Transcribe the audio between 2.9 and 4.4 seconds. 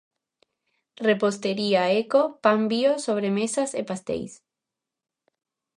sobremesas e pasteis.